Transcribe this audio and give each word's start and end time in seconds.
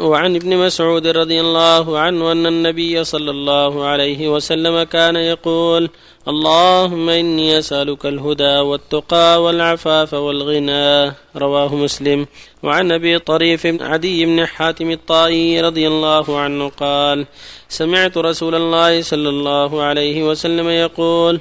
وعن 0.00 0.36
ابن 0.36 0.56
مسعود 0.56 1.06
رضي 1.06 1.40
الله 1.40 1.98
عنه 1.98 2.32
أن 2.32 2.46
النبي 2.46 3.04
صلى 3.04 3.30
الله 3.30 3.84
عليه 3.86 4.28
وسلم 4.28 4.82
كان 4.82 5.16
يقول 5.16 5.90
اللهم 6.28 7.08
إني 7.08 7.58
أسألك 7.58 8.06
الهدى 8.06 8.56
والتقى 8.58 9.42
والعفاف 9.42 10.14
والغنى. 10.14 11.12
رواه 11.36 11.74
مسلم. 11.74 12.26
وعن 12.62 12.92
أبي 12.92 13.18
طريف 13.18 13.66
عدي 13.66 14.26
بن 14.26 14.46
حاتم 14.46 14.90
الطائي 14.90 15.60
رضي 15.60 15.88
الله 15.88 16.38
عنه 16.38 16.68
قال 16.68 17.26
سمعت 17.68 18.18
رسول 18.18 18.54
الله 18.54 19.02
صلى 19.02 19.28
الله 19.28 19.82
عليه 19.82 20.24
وسلم 20.24 20.68
يقول 20.68 21.40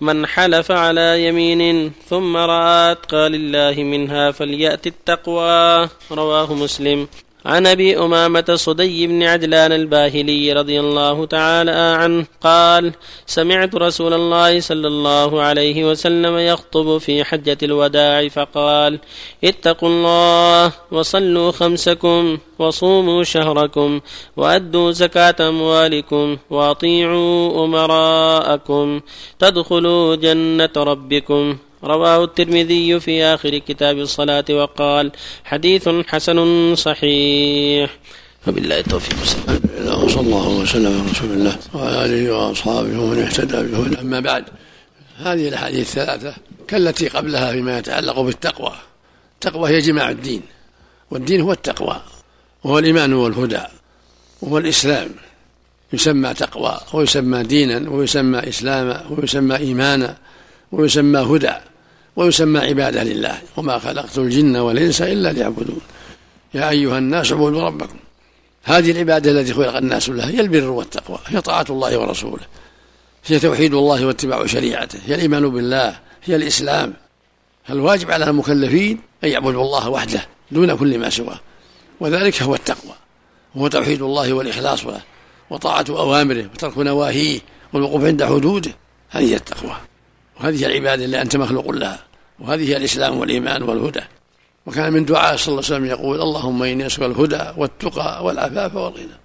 من 0.00 0.26
حلف 0.26 0.70
على 0.70 1.24
يمين 1.28 1.92
ثم 2.08 2.36
رأى 2.36 2.92
أتقى 2.92 3.28
لله 3.28 3.82
منها 3.82 4.30
فليأت 4.30 4.86
التقوى. 4.86 5.88
رواه 6.12 6.54
مسلم. 6.54 7.08
عن 7.46 7.66
أبي 7.66 7.98
أمامة 7.98 8.44
صدي 8.54 9.06
بن 9.06 9.22
عجلان 9.22 9.72
الباهلي 9.72 10.52
رضي 10.52 10.80
الله 10.80 11.26
تعالى 11.26 11.70
عنه 11.70 12.26
قال 12.42 12.92
سمعت 13.26 13.74
رسول 13.74 14.14
الله 14.14 14.60
صلى 14.60 14.88
الله 14.88 15.42
عليه 15.42 15.90
وسلم 15.90 16.38
يخطب 16.38 16.98
في 16.98 17.24
حجة 17.24 17.58
الوداع 17.62 18.28
فقال 18.28 18.98
اتقوا 19.44 19.88
الله 19.88 20.72
وصلوا 20.90 21.50
خمسكم 21.52 22.38
وصوموا 22.58 23.22
شهركم 23.24 24.00
وأدوا 24.36 24.90
زكاة 24.90 25.36
أموالكم 25.48 26.36
وأطيعوا 26.50 27.64
أمراءكم 27.64 29.00
تدخلوا 29.38 30.16
جنة 30.16 30.70
ربكم 30.76 31.56
رواه 31.84 32.24
الترمذي 32.24 33.00
في 33.00 33.24
آخر 33.24 33.58
كتاب 33.58 33.98
الصلاة 33.98 34.44
وقال 34.50 35.12
حديث 35.44 35.88
حسن 36.08 36.74
صحيح. 36.74 37.90
وبالله 38.46 38.78
التوفيق. 38.78 39.16
وصلى 40.04 40.20
الله 40.20 40.48
وسلم 40.48 41.00
على 41.00 41.10
رسول 41.10 41.30
الله 41.32 41.56
وعلى 41.74 42.04
آله 42.04 42.32
وأصحابه 42.32 43.00
ومن 43.00 43.18
اهتدى 43.22 43.62
به 43.62 44.00
أما 44.00 44.20
بعد 44.20 44.44
هذه 45.16 45.48
الأحاديث 45.48 45.80
الثلاثة 45.80 46.34
كالتي 46.68 47.08
قبلها 47.08 47.52
فيما 47.52 47.78
يتعلق 47.78 48.20
بالتقوى. 48.20 48.72
التقوى 49.34 49.70
هي 49.70 49.78
جماع 49.78 50.10
الدين 50.10 50.42
والدين 51.10 51.40
هو 51.40 51.52
التقوى 51.52 52.00
وهو 52.64 52.78
الإيمان 52.78 53.12
والهدى 53.12 53.62
وهو 54.42 54.58
الإسلام. 54.58 55.08
يسمى 55.92 56.34
تقوى 56.34 56.78
ويسمى 56.92 57.42
دينا 57.42 57.90
ويسمى 57.90 58.38
إسلاما 58.48 59.04
ويسمى 59.10 59.56
إيمانا 59.56 60.16
ويسمى 60.72 61.18
هدى. 61.18 61.52
ويسمى 62.16 62.58
عبادة 62.60 63.02
لله 63.02 63.42
وما 63.56 63.78
خلقت 63.78 64.18
الجن 64.18 64.56
والإنس 64.56 65.02
إلا 65.02 65.32
ليعبدون. 65.32 65.80
يا 66.54 66.70
أيها 66.70 66.98
الناس 66.98 67.32
اعبدوا 67.32 67.62
ربكم. 67.62 67.96
هذه 68.64 68.90
العبادة 68.90 69.30
التي 69.30 69.54
خلق 69.54 69.76
الناس 69.76 70.08
لها 70.08 70.30
هي 70.30 70.40
البر 70.40 70.70
والتقوى 70.70 71.18
هي 71.26 71.40
طاعة 71.40 71.66
الله 71.70 71.98
ورسوله 71.98 72.42
هي 73.26 73.38
توحيد 73.38 73.74
الله 73.74 74.06
واتباع 74.06 74.46
شريعته 74.46 74.98
هي 75.06 75.14
الإيمان 75.14 75.48
بالله 75.48 75.96
هي 76.24 76.36
الإسلام. 76.36 76.94
فالواجب 77.64 78.10
على 78.10 78.30
المكلفين 78.30 79.00
أن 79.24 79.28
يعبدوا 79.28 79.62
الله 79.62 79.88
وحده 79.88 80.26
دون 80.50 80.76
كل 80.76 80.98
ما 80.98 81.10
سواه. 81.10 81.40
وذلك 82.00 82.42
هو 82.42 82.54
التقوى 82.54 82.94
هو 83.56 83.68
توحيد 83.68 84.02
الله 84.02 84.32
والإخلاص 84.32 84.86
له 84.86 85.00
وطاعة 85.50 85.84
أوامره 85.88 86.50
وترك 86.54 86.78
نواهيه 86.78 87.40
والوقوف 87.72 88.04
عند 88.04 88.24
حدوده 88.24 88.70
هذه 89.10 89.34
التقوى. 89.34 89.76
وهذه 90.40 90.66
العبادة 90.66 91.04
اللي 91.04 91.22
أنت 91.22 91.36
مخلوق 91.36 91.70
لها 91.70 91.98
وهذه 92.38 92.68
هي 92.68 92.76
الإسلام 92.76 93.18
والإيمان 93.18 93.62
والهدى. 93.62 94.00
وكان 94.66 94.92
من 94.92 95.04
دعاء 95.04 95.36
صلى 95.36 95.48
الله 95.48 95.64
عليه 95.64 95.74
وسلم 95.74 95.84
يقول 95.86 96.20
اللهم 96.20 96.62
إني 96.62 96.86
أسألك 96.86 97.06
الهدى 97.06 97.42
والتقى 97.56 98.24
والعفاف 98.24 98.74
والغنى. 98.74 99.18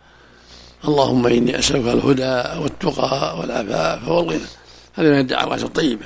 اللهم 0.85 1.27
إني 1.27 1.59
أسألك 1.59 1.87
الهدى 1.87 2.61
والتقى 2.61 3.39
والعفاف 3.39 4.07
والغنى. 4.07 4.47
هذه 4.93 5.05
من 5.05 5.19
الدعوات 5.19 5.63
الطيبة. 5.63 6.05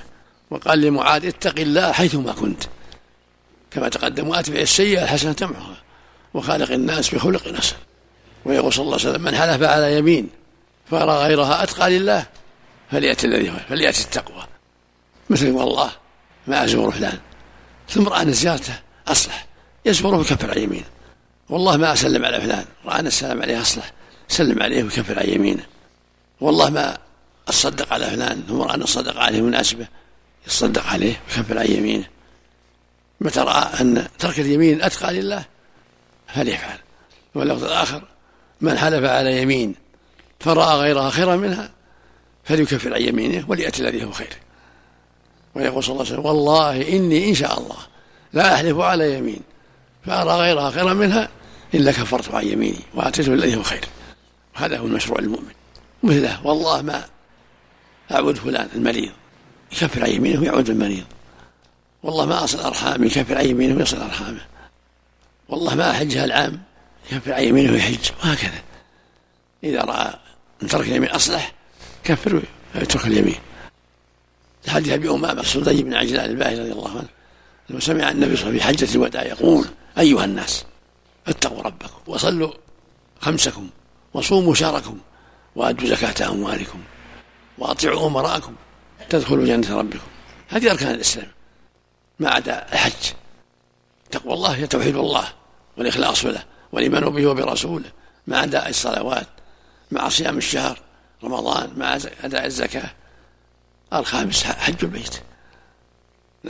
وقال 0.52 0.82
لمعاذ 0.82 1.26
اتق 1.26 1.60
الله 1.60 1.92
حيثما 1.92 2.32
كنت. 2.32 2.64
كما 3.72 3.90
تقدم 3.90 4.28
واتبع 4.28 4.60
السيئة 4.60 5.04
الحسنة 5.04 5.34
تمحها 5.34 5.76
وخالق 6.34 6.72
الناس 6.72 7.16
بخلق 7.16 7.56
حسن 7.56 7.76
ويقول 8.46 8.74
صلى 8.74 8.84
الله 8.84 8.98
عليه 9.00 9.10
وسلم 9.10 9.24
من 9.24 9.36
حلف 9.36 9.64
على 9.64 9.98
يمين 9.98 10.30
فأرى 10.92 11.12
غيرها 11.12 11.64
أتقى 11.64 11.90
لله 11.90 12.26
فليأتي 12.92 13.28
الذي 13.28 13.54
فليأتي 13.70 14.04
التقوى. 14.04 14.44
مثل 15.30 15.52
والله 15.52 15.92
ما 16.48 16.64
أزور 16.64 16.92
فلان. 16.92 17.20
ثم 17.90 18.08
رأى 18.08 18.22
أن 18.22 18.32
زيارته 18.32 18.80
أصلح. 19.08 19.46
يزوره 19.86 20.18
ويكفر 20.18 20.52
عن 20.52 20.58
يمينه 20.58 20.86
والله 21.50 21.78
ما 21.78 21.94
أسلم 21.94 22.26
على 22.26 22.42
فلان. 22.42 22.66
رأى 22.86 23.00
أن 23.00 23.08
السلام 23.08 23.42
عليه 23.42 23.62
أصلح. 23.62 23.92
سلم 24.28 24.64
عليه 24.64 24.84
ويكفر 24.84 25.20
عن 25.20 25.30
يمينه 25.30 25.66
والله 26.42 26.70
ما 26.70 26.98
أصدق 27.50 27.94
على 27.94 28.06
فلان. 28.06 28.44
ثم 28.48 28.62
رأى 28.62 28.76
أن 28.76 28.82
الصدق 28.82 29.18
عليه 29.18 29.42
مناسبة. 29.42 29.88
يصدق 30.48 30.86
عليه 30.86 31.22
ويكفر 31.28 31.60
عن 31.60 31.72
يمينه 31.72 32.06
متى 33.22 33.40
رأى 33.40 33.82
أن 33.82 34.08
ترك 34.20 34.40
اليمين 34.40 34.82
أتقى 34.82 35.14
لله؟ 35.14 35.46
فليفعل 36.28 36.78
واللفظ 37.36 37.64
الآخر 37.64 38.04
من 38.62 38.78
حلف 38.78 39.10
على 39.10 39.42
يمين 39.42 39.76
فرأى 40.40 40.78
غيرها 40.78 41.10
خيرا 41.10 41.36
منها 41.36 41.72
فليكفر 42.44 42.94
عن 42.94 43.02
يمينه 43.02 43.46
وليأتي 43.48 43.82
الذي 43.82 44.04
هو 44.04 44.12
خير. 44.12 44.38
ويقول 45.56 45.84
صلى 45.84 45.94
الله 45.94 46.06
عليه 46.06 46.14
وسلم 46.14 46.26
والله 46.26 46.98
إني 46.98 47.30
إن 47.30 47.34
شاء 47.34 47.60
الله 47.60 47.78
لا 48.34 48.54
أحلف 48.54 48.78
على 48.80 49.18
يمين 49.18 49.42
فأرى 50.06 50.32
غيرها 50.32 50.72
خيرا 50.72 50.94
منها 50.94 51.30
إلا 51.74 51.92
كفرت 51.92 52.34
عن 52.34 52.48
يميني 52.48 52.80
وأتيت 52.94 53.28
الذي 53.28 53.56
هو 53.56 53.64
خير 53.64 53.86
وهذا 54.56 54.78
هو 54.78 54.86
المشروع 54.86 55.20
المؤمن. 55.20 55.54
مثله 56.04 56.48
والله 56.48 56.82
ما 56.82 57.06
أعود 58.12 58.38
فلان 58.38 58.70
المريض 58.76 59.12
يكفر 59.72 60.04
عن 60.04 60.10
يمينه 60.10 60.42
ويعود 60.42 60.70
المريض. 60.70 61.04
والله 62.04 62.26
ما 62.26 62.44
أصل 62.44 62.60
أرحامي 62.60 63.08
يكفر 63.08 63.38
عن 63.38 63.46
يمينه 63.46 63.78
ويصل 63.78 64.02
أرحامه. 64.02 64.42
والله 65.50 65.76
ما 65.76 65.92
أحجها 65.92 66.26
العام 66.26 66.62
يكفر 67.12 67.34
عن 67.34 67.44
يمينه 67.44 67.74
ويحج 67.74 68.12
وهكذا. 68.24 68.62
إذا 69.64 69.82
رأى 69.82 70.14
أن 70.64 70.68
ترك 70.68 70.88
اليمين 70.88 71.10
أصلح 71.10 71.54
كفر 72.04 72.42
ويترك 72.76 73.08
اليمين. 73.08 73.40
لحديث 74.68 74.94
أبي 74.94 75.10
أمامة 75.10 75.42
الصدي 75.42 75.84
بن 75.84 75.94
عجلان 75.94 76.30
الباهلي 76.30 76.60
رضي 76.60 76.72
الله 76.72 76.90
عنه 76.90 77.10
لما 77.70 77.80
سمع 77.80 78.12
النبي 78.12 78.36
صلى 78.36 78.50
الله 78.50 78.64
عليه 78.64 78.74
وسلم 78.74 78.78
في 78.78 78.86
حجة 78.86 78.96
الوداع 78.96 79.24
يقول 79.24 79.66
أيها 80.00 80.26
الناس 80.26 80.66
اتقوا 81.28 81.62
ربكم 81.62 82.00
وصلوا 82.08 82.54
خمسكم 83.22 83.70
وصوموا 84.14 84.54
شهركم 84.54 84.98
وأدوا 85.56 85.88
زكاة 85.88 86.30
أموالكم 86.30 86.80
وأطيعوا 87.58 88.08
أمراءكم 88.08 88.56
تدخلوا 89.10 89.46
جنة 89.46 89.78
ربكم. 89.78 90.08
هذه 90.48 90.72
أركان 90.72 90.92
الإسلام 90.92 91.28
ما 92.20 92.30
عدا 92.30 92.66
الحج. 92.74 93.14
تقوى 94.12 94.34
الله 94.34 94.56
هي 94.56 94.68
توحيد 94.68 94.96
الله 94.96 95.28
والإخلاص 95.78 96.26
له 96.26 96.44
والإيمان 96.72 97.10
به 97.10 97.28
وبرسوله 97.28 97.92
مع 98.28 98.44
اداء 98.44 98.70
الصلوات 98.70 99.28
مع 99.92 100.10
صيام 100.10 100.38
الشهر 100.38 100.80
رمضان 101.24 101.70
مع 101.78 102.00
أداء 102.24 102.46
الزكاة. 102.46 102.92
الخامس 104.00 104.44
حج 104.44 104.76
البيت. 104.84 105.16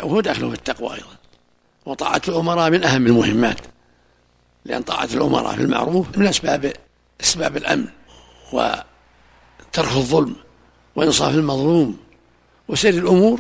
وهو 0.04 0.22
داخل 0.22 0.50
في 0.50 0.56
التقوى 0.56 0.94
أيضا. 0.94 1.18
وطاعة 1.86 2.22
الأمراء 2.28 2.70
من 2.70 2.84
أهم 2.84 3.08
المهمات. 3.08 3.59
لأن 4.66 4.81
طاعة 4.81 5.09
الأمراء 5.14 5.56
في 5.56 5.62
المعروف 5.62 6.18
من 6.18 6.28
أسباب 6.28 6.74
أسباب 7.22 7.58
الأمن 7.58 7.88
وترك 8.54 8.84
الظلم 9.78 10.36
وإنصاف 10.96 11.36
المظلوم 11.36 11.98
وسير 12.68 12.94
الأمور 12.94 13.40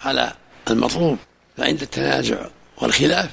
على 0.00 0.32
المطلوب. 0.70 1.18
فعند 1.56 1.82
التنازع 1.82 2.46
والخلاف 2.82 3.30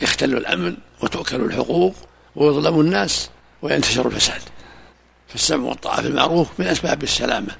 يختل 0.00 0.36
الأمن 0.36 0.76
وتؤكل 1.02 1.40
الحقوق 1.40 1.94
ويظلم 2.36 2.80
الناس 2.80 3.30
وينتشر 3.62 4.06
الفساد. 4.06 4.42
فالسمع 5.28 5.68
والطاعة 5.68 6.02
في 6.02 6.08
المعروف 6.08 6.48
من 6.58 6.66
أسباب 6.66 7.02
السلامة 7.02 7.56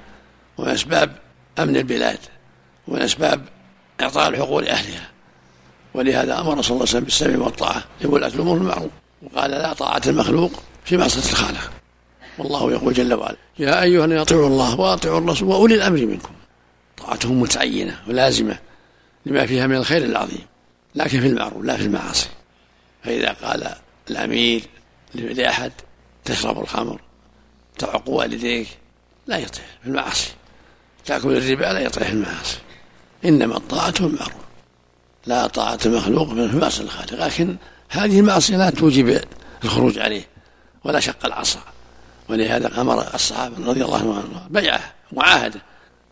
ومن 0.59 0.69
أسباب 0.69 1.17
أمن 1.59 1.77
البلاد 1.77 2.19
ومن 2.89 3.03
أسباب 3.03 3.45
إعطاء 4.01 4.29
الحقوق 4.29 4.59
لأهلها. 4.59 5.09
ولهذا 5.95 6.41
أمر 6.41 6.63
صلى 6.63 6.71
الله 6.71 6.81
عليه 6.81 6.83
وسلم 6.83 7.05
بالسمع 7.05 7.45
والطاعة 7.45 7.85
لولاة 8.01 8.29
الأمور 8.29 8.57
المعروف 8.57 8.91
وقال 9.23 9.51
لا 9.51 9.73
طاعة 9.73 10.03
المخلوق 10.07 10.53
في 10.85 10.97
معصية 10.97 11.33
الخالق. 11.33 11.71
والله 12.39 12.73
يقول 12.73 12.95
جل 12.95 13.15
وعلا 13.15 13.37
يا 13.59 13.83
أيها 13.83 14.05
الذين 14.05 14.19
أطيعوا 14.19 14.47
الله 14.47 14.81
وأطيعوا 14.81 15.19
الرسول 15.19 15.49
وأولي 15.49 15.75
الأمر 15.75 16.07
منكم. 16.07 16.33
طاعتهم 16.97 17.41
متعينة 17.41 18.01
ولازمة 18.09 18.59
لما 19.27 19.47
فيها 19.47 19.67
من 19.67 19.77
الخير 19.77 20.05
العظيم 20.05 20.47
لكن 20.95 21.21
في 21.21 21.27
المعروف 21.27 21.65
لا 21.65 21.77
في 21.77 21.83
المعاصي. 21.83 22.29
فإذا 23.05 23.33
قال 23.33 23.75
الأمير 24.11 24.63
لأحد 25.15 25.73
تشرب 26.25 26.61
الخمر 26.61 27.01
تعق 27.79 28.09
والديك. 28.09 28.69
لا 29.27 29.39
يطيع 29.39 29.65
في 29.83 29.89
المعاصي. 29.89 30.31
تأكل 31.09 31.37
الربا 31.37 31.65
لا 31.65 31.81
يطيح 31.81 32.09
المعاصي 32.09 32.59
إنما 33.25 33.57
الطاعة 33.57 33.95
المعروف 34.01 34.49
لا 35.27 35.47
طاعة 35.47 35.79
المخلوق 35.87 36.29
في 36.29 36.57
معصية 36.57 36.85
الخالق. 36.85 37.27
لكن 37.27 37.57
هذه 37.89 38.21
المعصية 38.21 38.57
لا 38.57 38.71
توجب 38.71 39.21
الخروج 39.65 39.99
عليه 39.99 40.27
ولا 40.85 41.01
شق 41.01 41.27
العصا. 41.27 41.61
ولهذا 42.29 42.81
أمر 42.81 43.15
الصحابة 43.15 43.67
رضي 43.67 43.85
الله 43.85 43.97
عنهم 43.97 44.49
بيعه 44.51 44.81
معاهده 45.13 45.61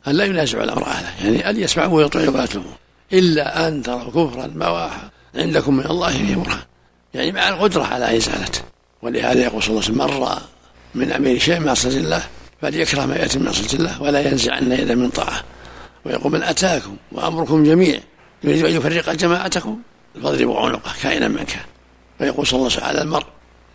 أن 0.08 0.12
لا 0.12 0.24
ينازعوا 0.24 0.64
الأمر 0.64 0.86
أهله. 0.86 1.24
يعني 1.24 1.50
أن 1.50 1.60
يسمعوا 1.60 1.96
ويطيعوا 1.96 2.30
ولا 2.30 2.48
إلا 3.12 3.68
أن 3.68 3.82
تروا 3.82 4.10
كفرا 4.10 4.46
بواحا 4.46 5.10
عندكم 5.34 5.76
من 5.76 5.86
الله 5.86 6.10
فيه 6.10 6.36
برهان 6.36 6.62
يعني 7.14 7.32
مع 7.32 7.48
القدرة 7.48 7.84
على 7.84 8.16
إزالته. 8.16 8.60
ولهذا 9.02 9.42
يقول 9.42 9.62
صلى 9.62 9.70
الله 9.70 10.30
عليه 10.30 10.34
وسلم 10.34 10.46
من 10.94 11.12
أمير 11.12 11.38
شيء 11.38 11.58
من 11.58 11.66
معصية 11.66 11.98
الله 11.98 12.22
فليكره 12.62 13.06
ما 13.06 13.16
يأتي 13.16 13.38
من 13.38 13.44
معصيه 13.44 13.78
الله 13.78 14.02
ولا 14.02 14.20
ينزعن 14.20 14.72
يدا 14.72 14.94
من 14.94 15.10
طاعة. 15.10 15.44
ويقول 16.04 16.32
من 16.32 16.42
أتاكم 16.42 16.96
وأمركم 17.12 17.64
جميع 17.64 18.00
يريد 18.44 18.64
أن 18.64 18.72
يفرق 18.72 19.12
جماعتكم 19.12 19.78
فاضربوا 20.22 20.60
عنقه 20.60 20.92
كائنا 21.02 21.28
من 21.28 21.44
كان. 21.44 21.64
ويقول 22.20 22.46
صلى 22.46 22.58
الله 22.58 22.70
عليه 22.70 22.76
وسلم 22.76 22.88
على 22.88 23.02
المرء 23.02 23.26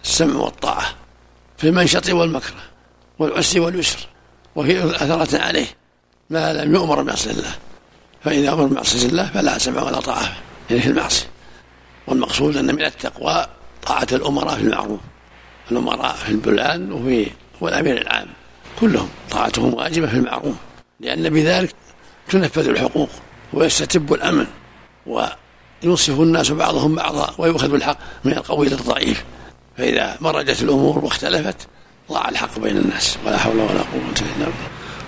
السمع 0.04 0.36
والطاعة 0.36 0.86
في 1.57 1.68
المنشط 1.68 2.10
والمكره 2.10 2.62
والعسر 3.19 3.60
واليسر 3.62 4.00
وفي 4.56 4.95
أثرة 4.95 5.42
عليه 5.42 5.68
ما 6.30 6.54
لم 6.54 6.75
يؤمر 6.75 7.01
بمعصية 7.01 7.31
الله. 7.31 7.56
فإذا 8.24 8.54
أمر 8.54 8.66
بمعصية 8.66 9.10
الله 9.10 9.31
فلا 9.34 9.57
سمع 9.57 9.84
ولا 9.84 10.00
طاعة 10.00 10.34
يعني 10.69 10.81
في 10.81 10.89
المعصية. 10.89 11.25
والمقصود 12.07 12.57
أن 12.57 12.75
من 12.75 12.86
التقوى 12.86 13.45
طاعة 13.86 14.07
الأمراء 14.12 14.56
في 14.56 14.62
المعروف 14.62 15.00
الأمراء 15.72 16.16
في 16.16 16.30
البلدان 16.30 16.92
وفي 16.92 17.31
والأمير 17.62 18.01
العام. 18.01 18.27
كلهم 18.81 19.10
طاعتهم 19.31 19.74
واجبة 19.74 20.07
في 20.07 20.13
المعروف 20.13 20.56
لأن 21.00 21.30
بذلك 21.30 21.75
تنفذ 22.30 22.69
الحقوق 22.69 23.10
ويستتب 23.54 24.13
الأمن 24.13 24.45
وينصف 25.06 26.19
الناس 26.19 26.51
بعضهم 26.51 26.95
بعضا 26.95 27.33
ويؤخذ 27.38 27.74
الحق 27.74 27.98
من 28.24 28.31
القوي 28.31 28.69
للضعيف 28.69 29.24
فإذا 29.78 30.18
مرجت 30.22 30.62
الأمور 30.62 31.00
واختلفت 31.00 31.68
ضاع 32.12 32.30
الحق 32.30 32.60
بين 32.60 32.78
الناس. 32.78 33.18
ولا 33.25 33.38
حول 33.38 33.56
ولا 33.56 33.68
قوة 33.68 34.13
إلا 34.22 34.45
بالله. 34.45 34.54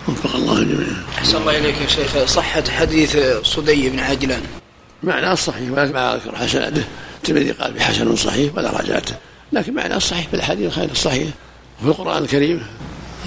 وفق 0.07 0.35
الله 0.35 0.57
الجميع. 0.57 0.87
أحسن 1.17 1.37
الله 1.37 1.57
إليك 1.57 1.81
يا 1.81 1.87
شيخ. 1.87 2.25
صحة 2.25 2.63
حديث 2.69 3.17
صدي 3.43 3.89
بن 3.89 3.99
عجلان. 3.99 4.41
معناه 5.03 5.33
الصحيح 5.33 5.71
ولكن 5.71 5.93
ما 5.93 6.15
أذكر 6.15 6.35
حسناته 6.35 6.83
الترمذي 7.17 7.51
قال 7.51 7.73
بحسن 7.73 8.15
صحيح 8.15 8.55
ولا 8.55 8.71
راجعته 8.71 9.15
لكن 9.51 9.73
معناه 9.73 9.97
الصحيح 9.97 10.27
في 10.27 10.33
الاحاديث 10.33 10.65
الخير 10.65 10.91
الصحيحه 10.91 11.31
وفي 11.81 11.87
القرآن 11.87 12.23
الكريم. 12.23 12.63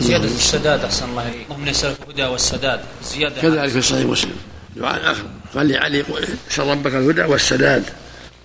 زيادة 0.00 0.24
السداد 0.24 0.84
أحسن 0.84 1.08
الله 1.10 1.28
إليك. 1.28 1.46
اللهم 1.50 1.68
نسألك 1.68 1.96
الهدى 2.08 2.24
والسداد. 2.24 2.80
زيادة 3.04 3.40
كذلك 3.40 3.70
في 3.70 3.82
صحيح 3.82 4.04
مسلم. 4.04 4.36
دعاء 4.76 5.12
آخر. 5.12 5.24
قال 5.54 5.68
لعلي 5.68 6.04
سل 6.50 6.62
ربك 6.62 6.94
الهدى 6.94 7.22
والسداد. 7.22 7.84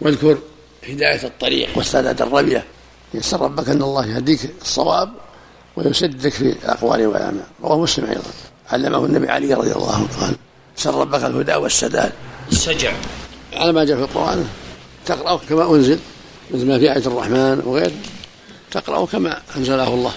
واذكر 0.01 0.37
هداية 0.89 1.23
الطريق 1.23 1.69
والسداد 1.75 2.21
الربية 2.21 2.63
يسر 3.13 3.41
ربك 3.41 3.69
أن 3.69 3.81
الله 3.81 4.05
يهديك 4.07 4.39
الصواب 4.61 5.09
ويسددك 5.75 6.33
في 6.33 6.41
الأقوال 6.41 7.07
والأعمال. 7.07 7.43
رواه 7.63 7.79
مسلم 7.79 8.05
أيضا. 8.05 8.31
علمه 8.69 9.05
النبي 9.05 9.29
علي 9.29 9.53
رضي 9.53 9.71
الله 9.71 9.95
عنه 9.95 10.07
قال 10.21 10.35
سر 10.75 10.95
ربك 10.95 11.23
الهدى 11.23 11.55
والسداد. 11.55 12.11
السجع 12.51 12.93
على 13.53 13.71
ما 13.71 13.83
جاء 13.83 13.97
في 13.97 14.03
القرآن 14.03 14.47
تقرأه 15.05 15.41
كما 15.49 15.75
أنزل 15.75 15.99
مثل 16.51 16.67
ما 16.67 16.79
في 16.79 16.93
آية 16.93 17.05
الرحمن 17.07 17.61
وغير. 17.65 17.91
تقرأه 18.71 19.05
كما 19.05 19.41
أنزله 19.57 19.87
الله. 19.87 20.13